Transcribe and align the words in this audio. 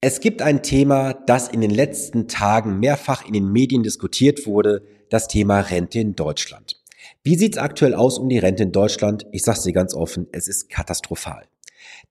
Es 0.00 0.20
gibt 0.20 0.42
ein 0.42 0.62
Thema, 0.62 1.12
das 1.12 1.48
in 1.48 1.60
den 1.60 1.72
letzten 1.72 2.28
Tagen 2.28 2.78
mehrfach 2.78 3.26
in 3.26 3.32
den 3.32 3.50
Medien 3.50 3.82
diskutiert 3.82 4.46
wurde, 4.46 4.84
das 5.10 5.26
Thema 5.26 5.58
Rente 5.58 5.98
in 5.98 6.14
Deutschland. 6.14 6.80
Wie 7.24 7.34
sieht's 7.34 7.58
aktuell 7.58 7.94
aus 7.94 8.16
um 8.16 8.28
die 8.28 8.38
Rente 8.38 8.62
in 8.62 8.70
Deutschland? 8.70 9.26
Ich 9.32 9.42
sage 9.42 9.58
Sie 9.58 9.72
ganz 9.72 9.94
offen, 9.94 10.28
es 10.30 10.46
ist 10.46 10.70
katastrophal. 10.70 11.48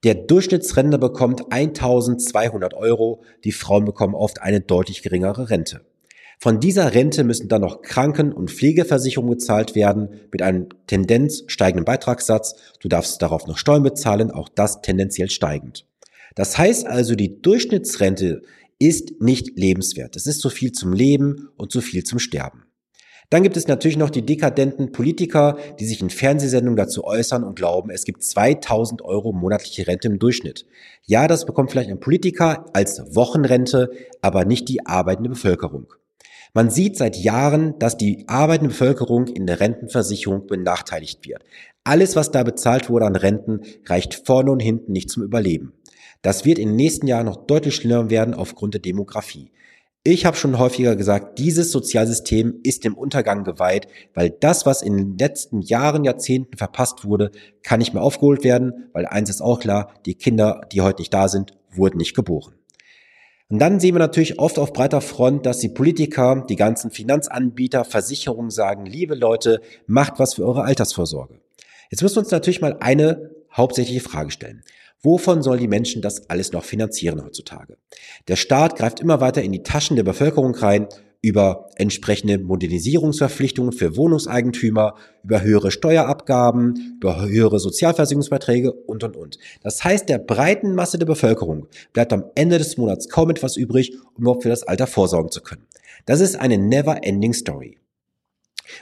Der 0.04 0.16
Durchschnittsrentner 0.16 0.98
bekommt 0.98 1.50
1200 1.50 2.74
Euro, 2.74 3.24
die 3.46 3.54
Frauen 3.54 3.86
bekommen 3.86 4.16
oft 4.16 4.42
eine 4.42 4.60
deutlich 4.60 5.02
geringere 5.02 5.50
Rente. 5.50 5.86
Von 6.40 6.60
dieser 6.60 6.94
Rente 6.94 7.24
müssen 7.24 7.48
dann 7.48 7.62
noch 7.62 7.82
Kranken- 7.84 8.34
und 8.34 8.52
Pflegeversicherungen 8.52 9.38
gezahlt 9.38 9.76
werden 9.76 10.10
mit 10.30 10.42
einem 10.42 10.68
Tendenz 10.88 11.46
steigenden 11.48 11.86
Beitragssatz. 11.86 12.56
Du 12.82 12.90
darfst 12.90 13.22
darauf 13.22 13.48
noch 13.48 13.58
Steuern 13.58 13.84
bezahlen, 13.84 14.30
auch 14.30 14.50
das 14.50 14.82
tendenziell 14.82 15.30
steigend. 15.30 15.87
Das 16.38 16.56
heißt 16.56 16.86
also, 16.86 17.16
die 17.16 17.42
Durchschnittsrente 17.42 18.44
ist 18.78 19.20
nicht 19.20 19.58
lebenswert. 19.58 20.16
Es 20.16 20.28
ist 20.28 20.40
zu 20.40 20.52
viel 20.52 20.72
zum 20.72 20.94
Leben 20.94 21.50
und 21.58 21.72
zu 21.72 21.82
viel 21.82 22.04
zum 22.04 22.20
Sterben. 22.20 22.64
Dann 23.32 23.42
gibt 23.42 23.58
es 23.58 23.68
natürlich 23.68 23.98
noch 23.98 24.12
die 24.12 24.22
dekadenten 24.22 24.92
Politiker, 24.92 25.58
die 25.80 25.86
sich 25.86 26.00
in 26.00 26.12
Fernsehsendungen 26.12 26.78
dazu 26.78 27.04
äußern 27.04 27.44
und 27.44 27.56
glauben, 27.56 27.90
es 27.90 28.06
gibt 28.06 28.24
2000 28.24 29.02
Euro 29.02 29.34
monatliche 29.34 29.88
Rente 29.88 30.08
im 30.08 30.20
Durchschnitt. 30.20 30.68
Ja, 31.06 31.28
das 31.28 31.46
bekommt 31.46 31.72
vielleicht 31.72 31.90
ein 31.90 32.00
Politiker 32.00 32.66
als 32.74 33.16
Wochenrente, 33.16 33.90
aber 34.22 34.46
nicht 34.46 34.70
die 34.70 34.86
arbeitende 34.86 35.32
Bevölkerung. 35.32 35.92
Man 36.54 36.70
sieht 36.70 36.98
seit 36.98 37.18
Jahren, 37.18 37.78
dass 37.80 37.98
die 37.98 38.26
arbeitende 38.28 38.70
Bevölkerung 38.70 39.26
in 39.28 39.48
der 39.48 39.60
Rentenversicherung 39.60 40.46
benachteiligt 40.46 41.28
wird. 41.28 41.44
Alles, 41.84 42.16
was 42.16 42.32
da 42.32 42.44
bezahlt 42.44 42.90
wurde 42.90 43.08
an 43.08 43.16
Renten, 43.16 43.62
reicht 43.88 44.14
vorne 44.14 44.52
und 44.52 44.60
hinten 44.60 44.92
nicht 44.92 45.10
zum 45.10 45.24
Überleben. 45.24 45.74
Das 46.22 46.46
wird 46.46 46.60
in 46.60 46.70
den 46.70 46.76
nächsten 46.76 47.08
Jahren 47.08 47.26
noch 47.26 47.46
deutlich 47.48 47.76
schlimmer 47.76 48.10
werden 48.10 48.34
aufgrund 48.34 48.74
der 48.74 48.82
Demografie. 48.82 49.52
Ich 50.04 50.26
habe 50.26 50.38
schon 50.38 50.58
häufiger 50.58 50.96
gesagt, 50.96 51.38
dieses 51.38 51.72
Sozialsystem 51.72 52.62
ist 52.64 52.86
dem 52.86 52.96
Untergang 52.96 53.44
geweiht, 53.44 53.88
weil 54.14 54.30
das, 54.30 54.66
was 54.66 54.82
in 54.82 54.96
den 54.96 55.18
letzten 55.18 55.62
Jahren, 55.62 56.06
Jahrzehnten 56.06 56.56
verpasst 56.56 57.04
wurde, 57.04 57.32
kann 57.62 57.80
nicht 57.80 57.94
mehr 57.94 58.04
aufgeholt 58.04 58.46
werden, 58.46 58.90
weil 58.94 59.06
eins 59.06 59.30
ist 59.30 59.42
auch 59.42 59.60
klar, 59.60 59.94
die 60.06 60.16
Kinder, 60.16 60.62
die 60.72 60.80
heute 60.80 61.02
nicht 61.02 61.14
da 61.14 61.28
sind, 61.28 61.52
wurden 61.72 61.98
nicht 61.98 62.16
geboren. 62.16 62.54
Und 63.50 63.60
dann 63.60 63.80
sehen 63.80 63.96
wir 63.96 64.00
natürlich 64.00 64.40
oft 64.40 64.60
auf 64.60 64.74
breiter 64.74 65.02
Front, 65.02 65.46
dass 65.46 65.60
die 65.60 65.70
Politiker, 65.70 66.46
die 66.50 66.58
ganzen 66.58 66.92
Finanzanbieter, 66.92 67.86
Versicherungen 67.86 68.50
sagen, 68.50 68.86
liebe 68.86 69.16
Leute, 69.16 69.62
macht 69.88 70.20
was 70.20 70.36
für 70.36 70.46
eure 70.46 70.64
Altersvorsorge. 70.64 71.40
Jetzt 71.90 72.02
müssen 72.02 72.16
wir 72.16 72.22
uns 72.24 72.32
natürlich 72.32 72.62
mal 72.62 72.78
eine 72.80 73.32
hauptsächliche 73.54 74.02
Frage 74.02 74.32
stellen. 74.32 74.64
Wovon 75.08 75.42
sollen 75.42 75.62
die 75.62 75.70
Menschen 75.70 76.02
das 76.02 76.30
alles 76.30 76.52
noch 76.52 76.66
finanzieren 76.66 77.24
heutzutage? 77.24 77.78
Der 78.28 78.36
Staat 78.36 78.76
greift 78.76 79.00
immer 79.00 79.22
weiter 79.22 79.42
in 79.42 79.54
die 79.54 79.64
Taschen 79.64 79.96
der 79.96 80.04
Bevölkerung 80.04 80.54
rein 80.54 80.90
über 81.22 81.70
entsprechende 81.78 82.40
Modernisierungsverpflichtungen 82.40 83.72
für 83.72 83.96
Wohnungseigentümer, 83.96 84.96
über 85.24 85.42
höhere 85.44 85.72
Steuerabgaben, 85.72 86.98
über 86.98 87.26
höhere 87.26 87.58
Sozialversicherungsbeiträge 87.58 88.74
und, 88.74 89.06
und, 89.06 89.16
und. 89.16 89.38
Das 89.64 89.82
heißt, 89.82 90.10
der 90.10 90.18
breiten 90.18 90.76
Masse 90.76 90.98
der 90.98 91.06
Bevölkerung 91.06 91.68
bleibt 91.94 92.12
am 92.12 92.26
Ende 92.36 92.58
des 92.58 92.76
Monats 92.76 93.08
kaum 93.08 93.30
etwas 93.30 93.56
übrig, 93.56 93.94
um 94.16 94.24
überhaupt 94.24 94.44
für 94.44 94.50
das 94.50 94.64
Alter 94.64 94.88
vorsorgen 94.88 95.32
zu 95.32 95.40
können. 95.40 95.66
Das 96.06 96.20
ist 96.20 96.36
eine 96.36 96.58
never-ending 96.58 97.32
Story. 97.32 97.78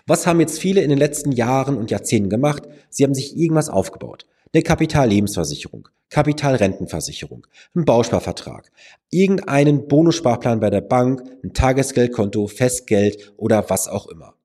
Was 0.07 0.25
haben 0.25 0.39
jetzt 0.39 0.57
viele 0.57 0.81
in 0.81 0.89
den 0.89 0.97
letzten 0.97 1.31
Jahren 1.33 1.77
und 1.77 1.91
Jahrzehnten 1.91 2.31
gemacht? 2.31 2.63
Sie 2.89 3.03
haben 3.03 3.13
sich 3.13 3.37
irgendwas 3.37 3.69
aufgebaut 3.69 4.25
eine 4.55 4.63
Kapitallebensversicherung, 4.63 5.89
Kapitalrentenversicherung, 6.09 7.45
ein 7.75 7.83
Bausparvertrag, 7.83 8.71
irgendeinen 9.11 9.89
Bonussparplan 9.89 10.61
bei 10.61 10.69
der 10.69 10.79
Bank, 10.79 11.21
ein 11.43 11.51
Tagesgeldkonto, 11.51 12.47
Festgeld 12.47 13.33
oder 13.35 13.69
was 13.69 13.89
auch 13.89 14.07
immer. 14.07 14.35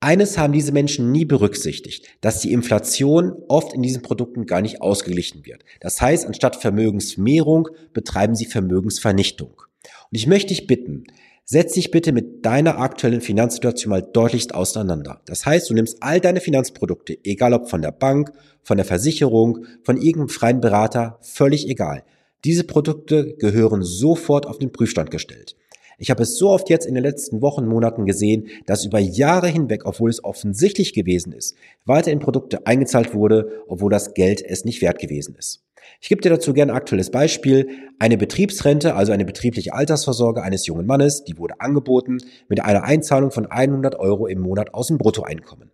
Eines 0.00 0.36
haben 0.36 0.52
diese 0.52 0.72
Menschen 0.72 1.12
nie 1.12 1.24
berücksichtigt, 1.24 2.04
dass 2.20 2.40
die 2.40 2.52
Inflation 2.52 3.32
oft 3.48 3.72
in 3.72 3.80
diesen 3.80 4.02
Produkten 4.02 4.44
gar 4.44 4.60
nicht 4.60 4.82
ausgeglichen 4.82 5.46
wird. 5.46 5.64
Das 5.80 5.98
heißt, 5.98 6.26
anstatt 6.26 6.56
Vermögensmehrung 6.56 7.68
betreiben 7.94 8.34
sie 8.34 8.44
Vermögensvernichtung. 8.44 9.54
Und 9.54 10.10
ich 10.10 10.26
möchte 10.26 10.48
dich 10.48 10.66
bitten, 10.66 11.04
setz 11.44 11.74
dich 11.74 11.90
bitte 11.90 12.12
mit 12.12 12.44
deiner 12.44 12.78
aktuellen 12.78 13.20
Finanzsituation 13.20 13.90
mal 13.90 14.02
deutlichst 14.02 14.54
auseinander. 14.54 15.20
Das 15.26 15.44
heißt, 15.44 15.68
du 15.68 15.74
nimmst 15.74 16.02
all 16.02 16.20
deine 16.20 16.40
Finanzprodukte, 16.40 17.18
egal 17.24 17.52
ob 17.52 17.68
von 17.68 17.82
der 17.82 17.92
Bank, 17.92 18.32
von 18.62 18.76
der 18.76 18.86
Versicherung, 18.86 19.66
von 19.82 19.96
irgendeinem 19.96 20.28
freien 20.28 20.60
Berater, 20.60 21.18
völlig 21.20 21.68
egal. 21.68 22.04
Diese 22.44 22.64
Produkte 22.64 23.34
gehören 23.36 23.82
sofort 23.82 24.46
auf 24.46 24.58
den 24.58 24.72
Prüfstand 24.72 25.10
gestellt. 25.10 25.56
Ich 25.98 26.10
habe 26.10 26.24
es 26.24 26.36
so 26.36 26.50
oft 26.50 26.70
jetzt 26.70 26.86
in 26.86 26.94
den 26.94 27.04
letzten 27.04 27.40
Wochen, 27.40 27.66
Monaten 27.66 28.04
gesehen, 28.04 28.48
dass 28.66 28.84
über 28.84 28.98
Jahre 28.98 29.48
hinweg, 29.48 29.82
obwohl 29.84 30.10
es 30.10 30.24
offensichtlich 30.24 30.92
gewesen 30.92 31.32
ist, 31.32 31.56
weiter 31.84 32.10
in 32.10 32.18
Produkte 32.18 32.66
eingezahlt 32.66 33.14
wurde, 33.14 33.62
obwohl 33.68 33.90
das 33.90 34.14
Geld 34.14 34.42
es 34.42 34.64
nicht 34.64 34.82
wert 34.82 34.98
gewesen 34.98 35.36
ist. 35.38 35.63
Ich 36.00 36.08
gebe 36.08 36.20
dir 36.20 36.30
dazu 36.30 36.52
gerne 36.52 36.72
ein 36.72 36.76
aktuelles 36.76 37.10
Beispiel. 37.10 37.68
Eine 37.98 38.16
Betriebsrente, 38.16 38.94
also 38.94 39.12
eine 39.12 39.24
betriebliche 39.24 39.74
Altersvorsorge 39.74 40.42
eines 40.42 40.66
jungen 40.66 40.86
Mannes, 40.86 41.24
die 41.24 41.38
wurde 41.38 41.60
angeboten 41.60 42.18
mit 42.48 42.62
einer 42.64 42.84
Einzahlung 42.84 43.30
von 43.30 43.46
100 43.46 43.96
Euro 43.96 44.26
im 44.26 44.40
Monat 44.40 44.74
aus 44.74 44.88
dem 44.88 44.98
Bruttoeinkommen. 44.98 45.70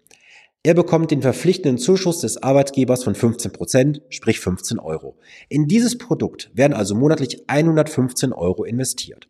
Er 0.62 0.74
bekommt 0.74 1.10
den 1.10 1.22
verpflichtenden 1.22 1.78
Zuschuss 1.78 2.20
des 2.20 2.42
Arbeitgebers 2.42 3.02
von 3.02 3.14
15 3.14 3.50
Prozent, 3.50 4.02
sprich 4.10 4.40
15 4.40 4.78
Euro. 4.78 5.16
In 5.48 5.68
dieses 5.68 5.96
Produkt 5.96 6.50
werden 6.52 6.74
also 6.74 6.94
monatlich 6.94 7.44
115 7.48 8.34
Euro 8.34 8.64
investiert. 8.64 9.26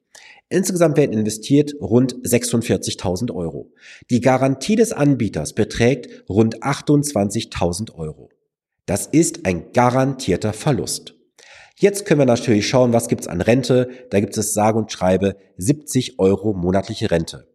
Insgesamt 0.49 0.97
werden 0.97 1.13
investiert 1.13 1.75
rund 1.81 2.15
46.000 2.27 3.33
Euro. 3.33 3.71
Die 4.11 4.21
Garantie 4.21 4.75
des 4.75 4.91
Anbieters 4.91 5.53
beträgt 5.53 6.29
rund 6.29 6.65
28.000 6.65 7.95
Euro. 7.95 8.31
Das 8.91 9.07
ist 9.07 9.47
ein 9.47 9.71
garantierter 9.73 10.53
Verlust. 10.53 11.15
Jetzt 11.79 12.07
können 12.07 12.23
wir 12.23 12.27
natürlich 12.27 12.67
schauen, 12.67 12.93
was 12.93 13.07
gibt's 13.07 13.29
an 13.29 13.41
Rente. 13.41 13.89
Da 14.11 14.19
gibt 14.19 14.37
es 14.37 14.53
sage 14.53 14.79
und 14.79 14.91
schreibe 14.91 15.37
70 15.59 16.19
Euro 16.19 16.55
monatliche 16.55 17.09
Rente. 17.09 17.47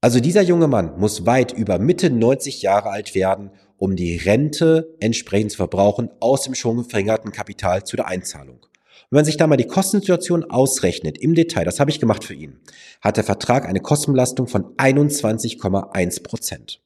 Also 0.00 0.20
dieser 0.20 0.40
junge 0.40 0.66
Mann 0.66 0.98
muss 0.98 1.26
weit 1.26 1.52
über 1.52 1.78
Mitte 1.78 2.08
90 2.08 2.62
Jahre 2.62 2.88
alt 2.88 3.14
werden, 3.14 3.50
um 3.76 3.94
die 3.94 4.16
Rente 4.16 4.96
entsprechend 5.00 5.50
zu 5.50 5.58
verbrauchen 5.58 6.08
aus 6.20 6.44
dem 6.44 6.54
schon 6.54 6.82
verringerten 6.86 7.30
Kapital 7.30 7.84
zu 7.84 7.96
der 7.96 8.06
Einzahlung. 8.06 8.64
Wenn 9.10 9.18
man 9.18 9.26
sich 9.26 9.36
da 9.36 9.46
mal 9.46 9.58
die 9.58 9.66
Kostensituation 9.66 10.44
ausrechnet 10.44 11.18
im 11.18 11.34
Detail, 11.34 11.64
das 11.64 11.78
habe 11.78 11.90
ich 11.90 12.00
gemacht 12.00 12.24
für 12.24 12.32
ihn, 12.32 12.58
hat 13.02 13.18
der 13.18 13.24
Vertrag 13.24 13.66
eine 13.66 13.80
Kostenbelastung 13.80 14.46
von 14.46 14.74
21,1 14.78 16.22
Prozent 16.22 16.80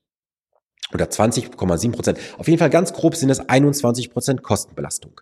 oder 0.92 1.06
20,7 1.06 1.92
Prozent. 1.92 2.18
Auf 2.38 2.48
jeden 2.48 2.58
Fall 2.58 2.70
ganz 2.70 2.92
grob 2.92 3.14
sind 3.14 3.30
es 3.30 3.40
21 3.40 4.10
Prozent 4.10 4.42
Kostenbelastung. 4.42 5.20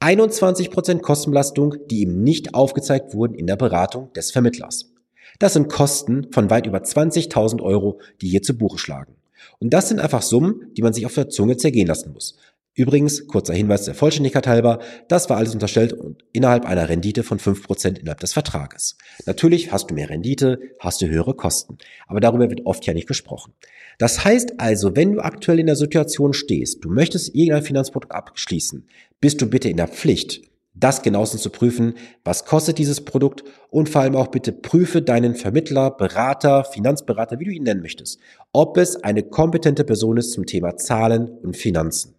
21 0.00 0.70
Prozent 0.70 1.02
Kostenbelastung, 1.02 1.76
die 1.90 2.02
ihm 2.02 2.22
nicht 2.22 2.54
aufgezeigt 2.54 3.14
wurden 3.14 3.34
in 3.34 3.46
der 3.46 3.56
Beratung 3.56 4.12
des 4.12 4.30
Vermittlers. 4.30 4.92
Das 5.38 5.54
sind 5.54 5.68
Kosten 5.68 6.32
von 6.32 6.50
weit 6.50 6.66
über 6.66 6.78
20.000 6.78 7.62
Euro, 7.62 8.00
die 8.20 8.28
hier 8.28 8.42
zu 8.42 8.56
Buche 8.56 8.78
schlagen. 8.78 9.14
Und 9.58 9.70
das 9.70 9.88
sind 9.88 10.00
einfach 10.00 10.22
Summen, 10.22 10.72
die 10.76 10.82
man 10.82 10.92
sich 10.92 11.06
auf 11.06 11.14
der 11.14 11.28
Zunge 11.28 11.56
zergehen 11.56 11.86
lassen 11.86 12.12
muss. 12.12 12.36
Übrigens, 12.76 13.28
kurzer 13.28 13.54
Hinweis 13.54 13.84
der 13.84 13.94
Vollständigkeit 13.94 14.48
halber, 14.48 14.80
das 15.06 15.30
war 15.30 15.36
alles 15.36 15.54
unterstellt 15.54 15.92
und 15.92 16.24
innerhalb 16.32 16.66
einer 16.66 16.88
Rendite 16.88 17.22
von 17.22 17.38
5% 17.38 18.00
innerhalb 18.00 18.18
des 18.18 18.32
Vertrages. 18.32 18.96
Natürlich 19.26 19.70
hast 19.70 19.90
du 19.90 19.94
mehr 19.94 20.10
Rendite, 20.10 20.58
hast 20.80 21.00
du 21.00 21.06
höhere 21.06 21.34
Kosten. 21.34 21.78
Aber 22.08 22.18
darüber 22.18 22.50
wird 22.50 22.66
oft 22.66 22.84
ja 22.84 22.92
nicht 22.92 23.06
gesprochen. 23.06 23.52
Das 23.98 24.24
heißt 24.24 24.54
also, 24.58 24.96
wenn 24.96 25.12
du 25.12 25.20
aktuell 25.20 25.60
in 25.60 25.66
der 25.66 25.76
Situation 25.76 26.32
stehst, 26.32 26.84
du 26.84 26.90
möchtest 26.90 27.32
irgendein 27.32 27.62
Finanzprodukt 27.62 28.12
abschließen, 28.12 28.88
bist 29.20 29.40
du 29.40 29.46
bitte 29.46 29.68
in 29.68 29.76
der 29.76 29.86
Pflicht, 29.86 30.42
das 30.74 31.02
genauestens 31.02 31.42
zu 31.42 31.50
prüfen, 31.50 31.94
was 32.24 32.44
kostet 32.44 32.78
dieses 32.78 33.04
Produkt 33.04 33.44
und 33.70 33.88
vor 33.88 34.00
allem 34.00 34.16
auch 34.16 34.26
bitte 34.26 34.50
prüfe 34.50 35.00
deinen 35.00 35.36
Vermittler, 35.36 35.92
Berater, 35.92 36.64
Finanzberater, 36.64 37.38
wie 37.38 37.44
du 37.44 37.52
ihn 37.52 37.62
nennen 37.62 37.82
möchtest, 37.82 38.18
ob 38.50 38.76
es 38.78 38.96
eine 38.96 39.22
kompetente 39.22 39.84
Person 39.84 40.16
ist 40.16 40.32
zum 40.32 40.44
Thema 40.44 40.76
Zahlen 40.76 41.28
und 41.28 41.56
Finanzen. 41.56 42.13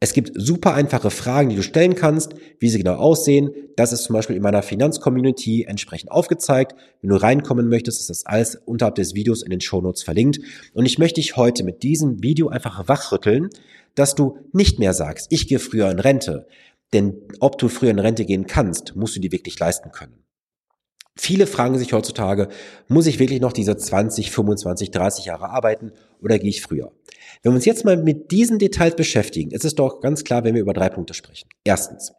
Es 0.00 0.12
gibt 0.12 0.32
super 0.34 0.74
einfache 0.74 1.10
Fragen, 1.10 1.48
die 1.48 1.56
du 1.56 1.62
stellen 1.62 1.94
kannst, 1.94 2.34
wie 2.58 2.68
sie 2.68 2.78
genau 2.78 2.96
aussehen. 2.96 3.50
Das 3.76 3.92
ist 3.92 4.04
zum 4.04 4.14
Beispiel 4.14 4.36
in 4.36 4.42
meiner 4.42 4.62
Finanzcommunity 4.62 5.64
entsprechend 5.64 6.10
aufgezeigt. 6.10 6.74
Wenn 7.00 7.10
du 7.10 7.16
reinkommen 7.16 7.68
möchtest, 7.68 8.00
ist 8.00 8.10
das 8.10 8.26
alles 8.26 8.56
unterhalb 8.66 8.96
des 8.96 9.14
Videos 9.14 9.42
in 9.42 9.50
den 9.50 9.62
Shownotes 9.62 10.02
verlinkt. 10.02 10.40
Und 10.74 10.84
ich 10.84 10.98
möchte 10.98 11.20
dich 11.20 11.36
heute 11.36 11.64
mit 11.64 11.82
diesem 11.82 12.22
Video 12.22 12.48
einfach 12.48 12.86
wachrütteln, 12.86 13.48
dass 13.94 14.14
du 14.14 14.38
nicht 14.52 14.78
mehr 14.78 14.92
sagst, 14.92 15.28
ich 15.30 15.48
gehe 15.48 15.58
früher 15.58 15.90
in 15.90 16.00
Rente. 16.00 16.46
Denn 16.92 17.22
ob 17.40 17.56
du 17.58 17.68
früher 17.68 17.90
in 17.90 17.98
Rente 17.98 18.24
gehen 18.24 18.46
kannst, 18.46 18.94
musst 18.96 19.16
du 19.16 19.20
dir 19.20 19.32
wirklich 19.32 19.58
leisten 19.58 19.90
können. 19.90 20.23
Viele 21.16 21.46
fragen 21.46 21.78
sich 21.78 21.92
heutzutage, 21.92 22.48
muss 22.88 23.06
ich 23.06 23.20
wirklich 23.20 23.40
noch 23.40 23.52
diese 23.52 23.76
20, 23.76 24.32
25, 24.32 24.90
30 24.90 25.26
Jahre 25.26 25.48
arbeiten 25.48 25.92
oder 26.20 26.38
gehe 26.38 26.50
ich 26.50 26.60
früher? 26.60 26.90
Wenn 27.42 27.52
wir 27.52 27.56
uns 27.56 27.64
jetzt 27.64 27.84
mal 27.84 27.96
mit 27.96 28.32
diesen 28.32 28.58
Details 28.58 28.96
beschäftigen, 28.96 29.52
ist 29.52 29.64
es 29.64 29.74
doch 29.74 30.00
ganz 30.00 30.24
klar, 30.24 30.42
wenn 30.42 30.54
wir 30.54 30.62
über 30.62 30.72
drei 30.72 30.88
Punkte 30.88 31.14
sprechen. 31.14 31.48
Erstens, 31.62 32.12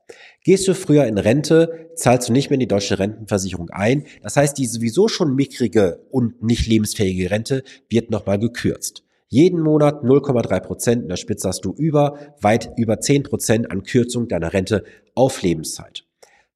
gehst 0.44 0.68
du 0.68 0.74
früher 0.74 1.06
in 1.06 1.18
Rente, 1.18 1.90
zahlst 1.96 2.30
du 2.30 2.34
nicht 2.34 2.50
mehr 2.50 2.56
in 2.56 2.62
die 2.62 2.68
deutsche 2.68 2.98
Rentenversicherung 2.98 3.70
ein. 3.70 4.06
Das 4.24 4.38
heißt, 4.38 4.58
die 4.58 4.66
sowieso 4.66 5.08
schon 5.08 5.36
mickrige 5.36 6.06
und 6.10 6.42
nicht 6.42 6.68
lebensfähige 6.68 7.32
Rente 7.32 7.64
wird 7.90 8.12
nochmal 8.12 8.40
gekürzt. 8.40 9.04
Jeden 9.28 9.60
Monat 9.60 10.04
0,3 10.04 10.60
Prozent, 10.62 11.02
in 11.04 11.10
der 11.10 11.18
Spitze 11.18 11.50
hast 11.50 11.66
du 11.66 11.74
über, 11.74 12.18
weit 12.40 12.72
über 12.78 13.00
10 13.02 13.24
Prozent 13.24 13.72
an 13.72 13.84
Kürzung 13.84 14.28
deiner 14.28 14.54
Rente 14.54 14.84
auf 15.16 15.42
Lebenszeit. 15.42 16.06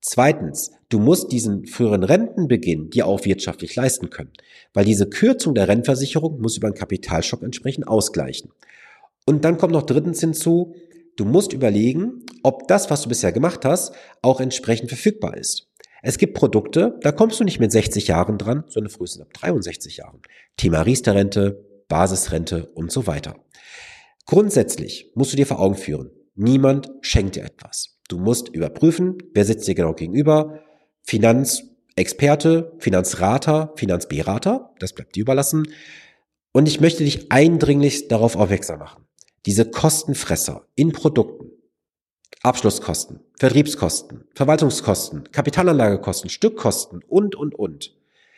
Zweitens, 0.01 0.71
du 0.89 0.99
musst 0.99 1.31
diesen 1.31 1.65
früheren 1.65 2.03
Rentenbeginn 2.03 2.89
dir 2.89 3.07
auch 3.07 3.25
wirtschaftlich 3.25 3.75
leisten 3.75 4.09
können, 4.09 4.33
weil 4.73 4.85
diese 4.85 5.07
Kürzung 5.07 5.55
der 5.55 5.67
Rentenversicherung 5.67 6.41
muss 6.41 6.57
über 6.57 6.67
einen 6.67 6.75
Kapitalschock 6.75 7.43
entsprechend 7.43 7.87
ausgleichen. 7.87 8.51
Und 9.25 9.45
dann 9.45 9.57
kommt 9.57 9.73
noch 9.73 9.83
drittens 9.85 10.19
hinzu, 10.19 10.75
du 11.15 11.25
musst 11.25 11.53
überlegen, 11.53 12.25
ob 12.43 12.67
das, 12.67 12.89
was 12.89 13.03
du 13.03 13.09
bisher 13.09 13.31
gemacht 13.31 13.65
hast, 13.65 13.93
auch 14.21 14.41
entsprechend 14.41 14.89
verfügbar 14.89 15.37
ist. 15.37 15.67
Es 16.01 16.17
gibt 16.17 16.33
Produkte, 16.33 16.97
da 17.01 17.11
kommst 17.11 17.39
du 17.39 17.43
nicht 17.43 17.59
mit 17.59 17.71
60 17.71 18.07
Jahren 18.07 18.37
dran, 18.37 18.63
sondern 18.67 18.89
frühestens 18.89 19.21
ab 19.21 19.33
63 19.33 19.97
Jahren. 19.97 20.21
Thema 20.55 20.81
Riester-Rente, 20.81 21.65
Basisrente 21.89 22.67
und 22.73 22.91
so 22.91 23.05
weiter. 23.05 23.35
Grundsätzlich 24.25 25.11
musst 25.15 25.33
du 25.33 25.37
dir 25.37 25.45
vor 25.45 25.59
Augen 25.59 25.75
führen, 25.75 26.11
niemand 26.35 26.89
schenkt 27.01 27.35
dir 27.35 27.43
etwas. 27.43 27.99
Du 28.07 28.17
musst 28.17 28.49
überprüfen, 28.49 29.17
wer 29.33 29.45
sitzt 29.45 29.67
dir 29.67 29.75
genau 29.75 29.93
gegenüber. 29.93 30.59
Finanzexperte, 31.09 32.71
Finanzrater, 32.77 33.73
Finanzberater, 33.77 34.75
das 34.77 34.93
bleibt 34.93 35.15
dir 35.15 35.21
überlassen. 35.21 35.67
Und 36.51 36.67
ich 36.67 36.79
möchte 36.81 37.03
dich 37.03 37.31
eindringlich 37.31 38.09
darauf 38.09 38.35
aufmerksam 38.35 38.77
machen. 38.77 39.05
Diese 39.47 39.65
Kostenfresser 39.65 40.67
in 40.75 40.91
Produkten, 40.91 41.49
Abschlusskosten, 42.43 43.21
Vertriebskosten, 43.39 44.25
Verwaltungskosten, 44.35 45.31
Kapitalanlagekosten, 45.31 46.29
Stückkosten 46.29 47.03
und, 47.07 47.35
und, 47.35 47.55
und, 47.55 47.95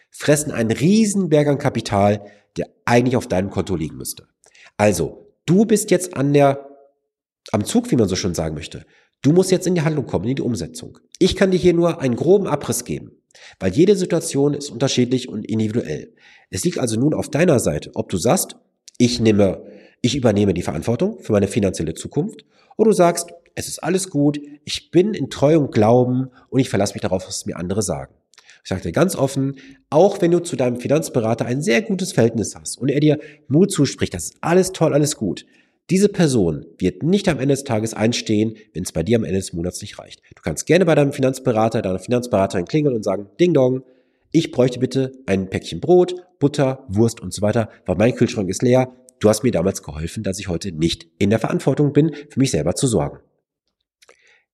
fressen 0.10 0.54
einen 0.54 0.72
Riesenberg 0.72 1.48
an 1.50 1.58
Kapital, 1.58 2.26
der 2.56 2.70
eigentlich 2.86 3.18
auf 3.18 3.28
deinem 3.28 3.50
Konto 3.50 3.76
liegen 3.76 3.98
müsste. 3.98 4.30
Also, 4.78 5.36
du 5.46 5.66
bist 5.66 5.92
jetzt 5.92 6.16
an 6.16 6.32
der, 6.32 6.70
am 7.52 7.66
Zug, 7.66 7.92
wie 7.92 7.98
man 7.98 8.08
so 8.08 8.16
schön 8.16 8.34
sagen 8.34 8.56
möchte. 8.56 8.86
Du 9.22 9.32
musst 9.34 9.52
jetzt 9.52 9.68
in 9.68 9.76
die 9.76 9.82
Handlung 9.82 10.08
kommen, 10.08 10.26
in 10.26 10.36
die 10.36 10.42
Umsetzung. 10.42 10.98
Ich 11.20 11.36
kann 11.36 11.52
dir 11.52 11.58
hier 11.58 11.74
nur 11.74 12.02
einen 12.02 12.16
groben 12.16 12.48
Abriss 12.48 12.86
geben, 12.86 13.12
weil 13.60 13.72
jede 13.72 13.96
Situation 13.96 14.56
ist 14.56 14.72
unterschiedlich 14.72 15.30
und 15.30 15.46
individuell. 15.46 16.14
Es 16.50 16.64
liegt 16.64 16.80
also 16.80 17.00
nun 17.00 17.14
auf 17.14 17.30
deiner 17.30 17.60
Seite, 17.60 17.92
ob 17.94 18.10
du 18.10 18.18
sagst, 18.18 18.56
ich 18.98 19.20
nehme, 19.20 19.64
ich 20.02 20.16
übernehme 20.16 20.56
die 20.56 20.64
Verantwortung 20.64 21.20
für 21.20 21.34
meine 21.34 21.48
finanzielle 21.48 21.94
Zukunft, 21.94 22.46
oder 22.78 22.90
du 22.90 22.96
sagst, 22.96 23.30
es 23.54 23.68
ist 23.68 23.84
alles 23.84 24.10
gut, 24.10 24.40
ich 24.66 24.90
bin 24.90 25.14
in 25.14 25.30
Treu 25.30 25.60
und 25.60 25.72
Glauben 25.72 26.30
und 26.50 26.60
ich 26.60 26.70
verlasse 26.70 26.94
mich 26.94 27.02
darauf, 27.02 27.28
was 27.28 27.46
mir 27.46 27.58
andere 27.58 27.84
sagen. 27.84 28.16
Ich 28.64 28.70
sage 28.70 28.82
dir 28.82 28.92
ganz 28.92 29.16
offen, 29.16 29.58
auch 29.90 30.22
wenn 30.22 30.32
du 30.32 30.40
zu 30.40 30.56
deinem 30.56 30.78
Finanzberater 30.78 31.46
ein 31.46 31.62
sehr 31.62 31.82
gutes 31.82 32.12
Verhältnis 32.12 32.56
hast 32.56 32.78
und 32.78 32.90
er 32.90 33.00
dir 33.00 33.20
Mut 33.48 33.72
zuspricht, 33.72 34.14
das 34.14 34.26
ist 34.26 34.38
alles 34.42 34.72
toll, 34.72 34.94
alles 34.94 35.16
gut, 35.16 35.46
diese 35.90 36.10
Person 36.10 36.66
wird 36.78 37.04
nicht 37.04 37.28
am 37.28 37.40
Ende 37.40 37.54
des 37.54 37.64
Tages 37.64 37.94
einstehen, 37.94 38.56
wenn 38.74 38.84
es 38.84 38.92
bei 38.92 39.04
dir 39.04 39.18
am 39.18 39.24
Ende 39.24 39.40
des 39.40 39.54
Monats 39.54 39.82
nicht 39.82 40.00
reicht. 40.00 40.22
Du 40.36 40.42
kannst 40.42 40.66
gerne 40.66 40.86
bei 40.86 40.96
deinem 40.96 41.12
Finanzberater, 41.12 41.82
deiner 41.82 42.00
Finanzberaterin 42.00 42.66
klingeln 42.66 42.96
und 42.96 43.04
sagen, 43.04 43.30
Ding 43.40 43.54
Dong, 43.54 43.84
ich 44.32 44.52
bräuchte 44.52 44.80
bitte 44.80 45.12
ein 45.26 45.50
Päckchen 45.50 45.82
Brot, 45.82 46.16
Butter, 46.40 46.86
Wurst 46.88 47.20
und 47.20 47.34
so 47.34 47.42
weiter, 47.42 47.70
weil 47.86 47.98
mein 47.98 48.16
Kühlschrank 48.16 48.50
ist 48.50 48.62
leer. 48.62 48.96
Du 49.20 49.30
hast 49.30 49.44
mir 49.44 49.52
damals 49.52 49.84
geholfen, 49.84 50.24
dass 50.24 50.40
ich 50.40 50.48
heute 50.48 50.72
nicht 50.72 51.08
in 51.20 51.30
der 51.30 51.40
Verantwortung 51.40 51.92
bin, 51.94 52.14
für 52.30 52.40
mich 52.40 52.52
selber 52.52 52.76
zu 52.76 52.88
sorgen. 52.88 53.20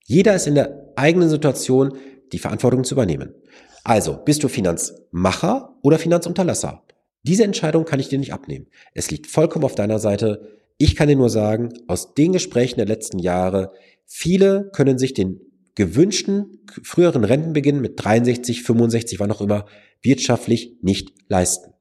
Jeder 0.03 0.35
ist 0.35 0.47
in 0.47 0.55
der 0.55 0.93
eigenen 0.95 1.29
Situation, 1.29 1.97
die 2.33 2.39
Verantwortung 2.39 2.83
zu 2.83 2.95
übernehmen. 2.95 3.35
Also, 3.83 4.17
bist 4.17 4.43
du 4.43 4.49
Finanzmacher 4.49 5.77
oder 5.81 5.99
Finanzunterlasser? 5.99 6.83
Diese 7.23 7.43
Entscheidung 7.43 7.85
kann 7.85 7.99
ich 7.99 8.09
dir 8.09 8.19
nicht 8.19 8.33
abnehmen. 8.33 8.67
Es 8.93 9.11
liegt 9.11 9.27
vollkommen 9.27 9.65
auf 9.65 9.75
deiner 9.75 9.99
Seite. 9.99 10.57
Ich 10.77 10.95
kann 10.95 11.07
dir 11.07 11.15
nur 11.15 11.29
sagen, 11.29 11.69
aus 11.87 12.13
den 12.13 12.33
Gesprächen 12.33 12.77
der 12.77 12.85
letzten 12.85 13.19
Jahre, 13.19 13.71
viele 14.05 14.69
können 14.73 14.99
sich 14.99 15.13
den 15.13 15.41
gewünschten 15.75 16.59
früheren 16.83 17.23
Rentenbeginn 17.23 17.81
mit 17.81 18.03
63, 18.03 18.63
65, 18.63 19.19
wann 19.19 19.31
auch 19.31 19.41
immer, 19.41 19.65
wirtschaftlich 20.01 20.77
nicht 20.81 21.13
leisten. 21.27 21.73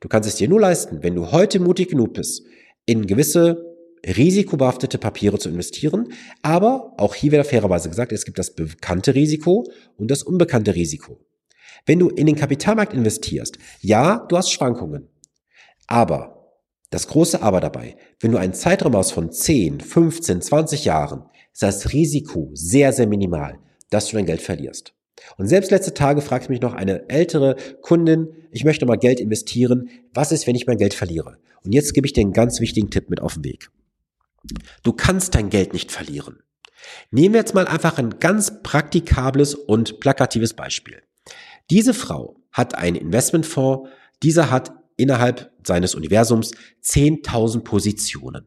Du 0.00 0.08
kannst 0.08 0.28
es 0.28 0.36
dir 0.36 0.48
nur 0.48 0.60
leisten, 0.60 1.02
wenn 1.02 1.14
du 1.14 1.32
heute 1.32 1.58
mutig 1.58 1.88
genug 1.88 2.14
bist, 2.14 2.44
in 2.86 3.06
gewisse 3.06 3.66
risikobehaftete 4.06 4.98
Papiere 4.98 5.38
zu 5.38 5.48
investieren. 5.48 6.12
Aber 6.42 6.94
auch 6.98 7.14
hier 7.14 7.32
wird 7.32 7.46
fairerweise 7.46 7.88
gesagt, 7.88 8.12
es 8.12 8.24
gibt 8.24 8.38
das 8.38 8.54
bekannte 8.54 9.14
Risiko 9.14 9.68
und 9.96 10.10
das 10.10 10.22
unbekannte 10.22 10.74
Risiko. 10.74 11.18
Wenn 11.86 11.98
du 11.98 12.08
in 12.08 12.26
den 12.26 12.36
Kapitalmarkt 12.36 12.94
investierst, 12.94 13.58
ja, 13.80 14.24
du 14.28 14.36
hast 14.36 14.50
Schwankungen. 14.50 15.08
Aber 15.86 16.35
das 16.90 17.08
große 17.08 17.42
Aber 17.42 17.60
dabei, 17.60 17.96
wenn 18.20 18.32
du 18.32 18.38
einen 18.38 18.54
Zeitraum 18.54 18.96
hast 18.96 19.12
von 19.12 19.32
10, 19.32 19.80
15, 19.80 20.42
20 20.42 20.84
Jahren, 20.84 21.24
ist 21.52 21.62
das 21.62 21.92
Risiko 21.92 22.50
sehr, 22.54 22.92
sehr 22.92 23.06
minimal, 23.06 23.58
dass 23.90 24.08
du 24.08 24.16
dein 24.16 24.26
Geld 24.26 24.42
verlierst. 24.42 24.94
Und 25.38 25.48
selbst 25.48 25.70
letzte 25.70 25.94
Tage 25.94 26.20
fragte 26.20 26.50
mich 26.50 26.60
noch 26.60 26.74
eine 26.74 27.08
ältere 27.08 27.56
Kundin, 27.80 28.28
ich 28.50 28.64
möchte 28.64 28.86
mal 28.86 28.98
Geld 28.98 29.20
investieren, 29.20 29.88
was 30.12 30.32
ist, 30.32 30.46
wenn 30.46 30.54
ich 30.54 30.66
mein 30.66 30.78
Geld 30.78 30.94
verliere? 30.94 31.38
Und 31.64 31.72
jetzt 31.72 31.94
gebe 31.94 32.06
ich 32.06 32.12
dir 32.12 32.20
einen 32.20 32.32
ganz 32.32 32.60
wichtigen 32.60 32.90
Tipp 32.90 33.10
mit 33.10 33.20
auf 33.20 33.34
den 33.34 33.44
Weg. 33.44 33.70
Du 34.82 34.92
kannst 34.92 35.34
dein 35.34 35.50
Geld 35.50 35.72
nicht 35.72 35.90
verlieren. 35.90 36.42
Nehmen 37.10 37.34
wir 37.34 37.40
jetzt 37.40 37.54
mal 37.54 37.66
einfach 37.66 37.98
ein 37.98 38.20
ganz 38.20 38.62
praktikables 38.62 39.54
und 39.54 39.98
plakatives 39.98 40.54
Beispiel. 40.54 41.02
Diese 41.70 41.94
Frau 41.94 42.36
hat 42.52 42.76
einen 42.76 42.96
Investmentfonds, 42.96 43.88
dieser 44.22 44.50
hat 44.50 44.72
innerhalb 44.96 45.52
seines 45.64 45.94
Universums 45.94 46.52
10.000 46.84 47.60
Positionen. 47.60 48.46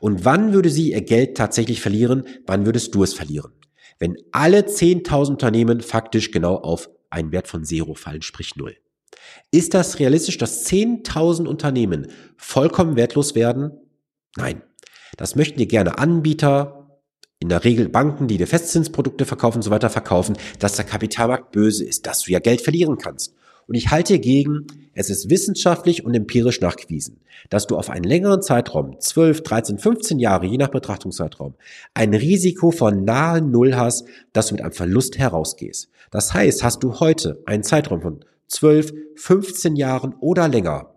Und 0.00 0.24
wann 0.24 0.52
würde 0.52 0.70
sie 0.70 0.92
ihr 0.92 1.02
Geld 1.02 1.36
tatsächlich 1.36 1.80
verlieren? 1.80 2.24
Wann 2.46 2.66
würdest 2.66 2.94
du 2.94 3.02
es 3.02 3.14
verlieren? 3.14 3.52
Wenn 3.98 4.16
alle 4.32 4.60
10.000 4.60 5.30
Unternehmen 5.30 5.80
faktisch 5.80 6.30
genau 6.30 6.56
auf 6.56 6.90
einen 7.10 7.32
Wert 7.32 7.48
von 7.48 7.64
Zero 7.64 7.94
fallen, 7.94 8.22
sprich 8.22 8.56
Null. 8.56 8.76
Ist 9.50 9.74
das 9.74 9.98
realistisch, 9.98 10.38
dass 10.38 10.66
10.000 10.66 11.46
Unternehmen 11.46 12.08
vollkommen 12.36 12.96
wertlos 12.96 13.34
werden? 13.34 13.72
Nein. 14.36 14.62
Das 15.16 15.34
möchten 15.34 15.58
dir 15.58 15.66
gerne 15.66 15.98
Anbieter, 15.98 16.76
in 17.38 17.48
der 17.50 17.64
Regel 17.64 17.88
Banken, 17.88 18.28
die 18.28 18.38
dir 18.38 18.46
Festzinsprodukte 18.46 19.24
verkaufen 19.24 19.58
und 19.58 19.62
so 19.62 19.70
weiter 19.70 19.90
verkaufen, 19.90 20.36
dass 20.58 20.76
der 20.76 20.84
Kapitalmarkt 20.84 21.52
böse 21.52 21.84
ist, 21.84 22.06
dass 22.06 22.22
du 22.22 22.32
ja 22.32 22.38
Geld 22.38 22.62
verlieren 22.62 22.96
kannst. 22.98 23.35
Und 23.66 23.74
ich 23.74 23.90
halte 23.90 24.18
gegen, 24.18 24.66
es 24.94 25.10
ist 25.10 25.28
wissenschaftlich 25.28 26.04
und 26.04 26.14
empirisch 26.14 26.60
nachgewiesen, 26.60 27.20
dass 27.50 27.66
du 27.66 27.76
auf 27.76 27.90
einen 27.90 28.04
längeren 28.04 28.42
Zeitraum, 28.42 28.98
12, 28.98 29.42
13, 29.42 29.78
15 29.78 30.18
Jahre, 30.18 30.46
je 30.46 30.56
nach 30.56 30.68
Betrachtungszeitraum, 30.68 31.54
ein 31.92 32.14
Risiko 32.14 32.70
von 32.70 33.04
nahe 33.04 33.42
Null 33.42 33.74
hast, 33.74 34.06
dass 34.32 34.48
du 34.48 34.54
mit 34.54 34.62
einem 34.62 34.72
Verlust 34.72 35.18
herausgehst. 35.18 35.90
Das 36.10 36.32
heißt, 36.32 36.62
hast 36.62 36.82
du 36.82 37.00
heute 37.00 37.42
einen 37.44 37.62
Zeitraum 37.62 38.00
von 38.00 38.24
12, 38.48 38.92
15 39.16 39.76
Jahren 39.76 40.14
oder 40.20 40.48
länger, 40.48 40.94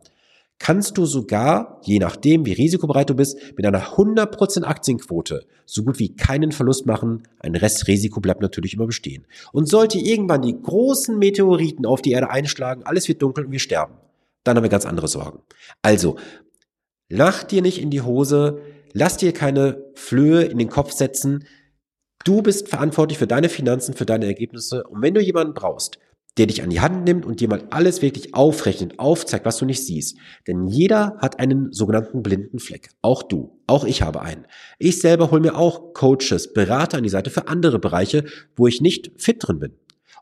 kannst 0.59 0.97
du 0.97 1.05
sogar, 1.05 1.79
je 1.83 1.99
nachdem, 1.99 2.45
wie 2.45 2.53
risikobereit 2.53 3.09
du 3.09 3.15
bist, 3.15 3.37
mit 3.55 3.65
einer 3.65 3.95
100% 3.95 4.63
Aktienquote 4.63 5.45
so 5.65 5.83
gut 5.83 5.99
wie 5.99 6.15
keinen 6.15 6.51
Verlust 6.51 6.85
machen. 6.85 7.23
Ein 7.39 7.55
Restrisiko 7.55 8.19
bleibt 8.19 8.41
natürlich 8.41 8.73
immer 8.73 8.87
bestehen. 8.87 9.25
Und 9.51 9.69
sollte 9.69 9.99
irgendwann 9.99 10.41
die 10.41 10.59
großen 10.59 11.17
Meteoriten 11.17 11.85
auf 11.85 12.01
die 12.01 12.11
Erde 12.11 12.29
einschlagen, 12.29 12.83
alles 12.83 13.07
wird 13.07 13.21
dunkel 13.21 13.45
und 13.45 13.51
wir 13.51 13.59
sterben, 13.59 13.93
dann 14.43 14.57
haben 14.57 14.63
wir 14.63 14.69
ganz 14.69 14.85
andere 14.85 15.07
Sorgen. 15.07 15.41
Also, 15.81 16.17
lach 17.07 17.43
dir 17.43 17.61
nicht 17.61 17.81
in 17.81 17.91
die 17.91 18.01
Hose, 18.01 18.61
lass 18.93 19.17
dir 19.17 19.31
keine 19.31 19.83
Flöhe 19.93 20.43
in 20.43 20.57
den 20.57 20.69
Kopf 20.69 20.91
setzen. 20.91 21.45
Du 22.25 22.41
bist 22.41 22.67
verantwortlich 22.67 23.17
für 23.17 23.27
deine 23.27 23.47
Finanzen, 23.47 23.93
für 23.93 24.05
deine 24.05 24.25
Ergebnisse. 24.25 24.83
Und 24.83 25.01
wenn 25.01 25.13
du 25.13 25.21
jemanden 25.21 25.53
brauchst, 25.53 25.99
der 26.38 26.48
dich 26.48 26.63
an 26.63 26.69
die 26.69 26.79
Hand 26.79 27.03
nimmt 27.03 27.25
und 27.25 27.41
dir 27.41 27.50
mal 27.50 27.67
alles 27.69 28.01
wirklich 28.01 28.33
aufrechnet, 28.33 28.98
aufzeigt, 28.98 29.45
was 29.45 29.57
du 29.57 29.65
nicht 29.65 29.86
siehst. 29.86 30.17
Denn 30.48 30.67
jeder 30.67 31.17
hat 31.19 31.39
einen 31.39 31.71
sogenannten 31.74 32.24
blinden 32.24 32.59
Fleck. 32.59 32.91
Auch 33.01 33.24
du. 33.24 33.59
Auch 33.67 33.83
ich 33.83 34.01
habe 34.01 34.21
einen. 34.21 34.45
Ich 34.77 35.01
selber 35.01 35.31
hole 35.31 35.41
mir 35.41 35.57
auch 35.57 35.93
Coaches, 35.93 36.53
Berater 36.53 36.98
an 36.98 37.03
die 37.03 37.09
Seite 37.09 37.29
für 37.29 37.48
andere 37.48 37.79
Bereiche, 37.79 38.24
wo 38.55 38.67
ich 38.67 38.81
nicht 38.81 39.12
fit 39.17 39.38
drin 39.39 39.59
bin. 39.59 39.74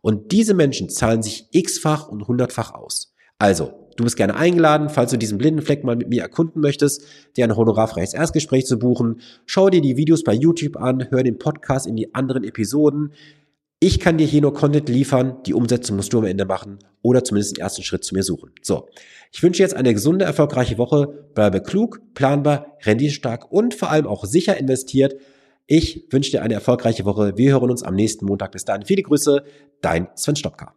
Und 0.01 0.31
diese 0.31 0.53
Menschen 0.53 0.89
zahlen 0.89 1.21
sich 1.21 1.47
x-fach 1.51 2.07
und 2.07 2.27
hundertfach 2.27 2.73
aus. 2.73 3.13
Also, 3.39 3.73
du 3.97 4.03
bist 4.03 4.17
gerne 4.17 4.35
eingeladen, 4.35 4.89
falls 4.89 5.11
du 5.11 5.17
diesen 5.17 5.37
blinden 5.37 5.61
Fleck 5.61 5.83
mal 5.83 5.95
mit 5.95 6.09
mir 6.09 6.21
erkunden 6.21 6.61
möchtest, 6.61 7.03
dir 7.35 7.43
ein 7.43 7.55
honorarfreies 7.55 8.13
Erstgespräch 8.13 8.65
zu 8.65 8.79
buchen. 8.79 9.21
Schau 9.45 9.69
dir 9.69 9.81
die 9.81 9.97
Videos 9.97 10.23
bei 10.23 10.33
YouTube 10.33 10.77
an, 10.77 11.11
hör 11.11 11.23
den 11.23 11.37
Podcast 11.37 11.85
in 11.85 11.95
die 11.95 12.15
anderen 12.15 12.43
Episoden. 12.43 13.13
Ich 13.79 13.99
kann 13.99 14.17
dir 14.17 14.25
hier 14.25 14.41
nur 14.41 14.55
Content 14.55 14.89
liefern, 14.89 15.43
die 15.45 15.53
Umsetzung 15.53 15.97
musst 15.97 16.11
du 16.11 16.17
am 16.17 16.25
Ende 16.25 16.45
machen 16.45 16.79
oder 17.03 17.23
zumindest 17.23 17.57
den 17.57 17.61
ersten 17.61 17.83
Schritt 17.83 18.03
zu 18.03 18.15
mir 18.15 18.23
suchen. 18.23 18.51
So, 18.63 18.89
ich 19.31 19.43
wünsche 19.43 19.61
jetzt 19.61 19.75
eine 19.75 19.93
gesunde, 19.93 20.25
erfolgreiche 20.25 20.79
Woche, 20.79 21.29
bleibe 21.35 21.61
klug, 21.61 22.01
planbar, 22.15 22.77
renditestark 22.83 23.51
und 23.51 23.75
vor 23.75 23.91
allem 23.91 24.07
auch 24.07 24.25
sicher 24.25 24.57
investiert. 24.57 25.15
Ich 25.67 26.07
wünsche 26.09 26.31
dir 26.31 26.41
eine 26.41 26.55
erfolgreiche 26.55 27.05
Woche. 27.05 27.37
Wir 27.37 27.51
hören 27.51 27.69
uns 27.69 27.83
am 27.83 27.93
nächsten 27.93 28.25
Montag. 28.25 28.53
Bis 28.53 28.65
dahin 28.65 28.83
viele 28.83 29.03
Grüße, 29.03 29.43
dein 29.81 30.07
Sven 30.15 30.35
Stopka. 30.35 30.73